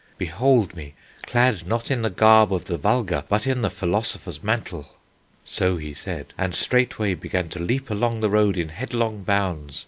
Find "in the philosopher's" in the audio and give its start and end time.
3.45-4.41